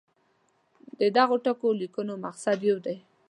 د 0.99 1.01
دغو 1.17 1.35
ټولو 1.45 1.67
لیکنو 1.81 2.13
مقصد 2.25 2.57
یو 2.69 2.77
دی. 2.85 2.97